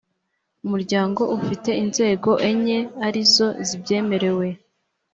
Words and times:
umuryango 0.65 1.21
ufite 1.37 1.69
inzego 1.83 2.29
enye 2.49 2.79
ari 3.07 3.21
zo 3.33 3.47
zibyemerewe 3.67 4.47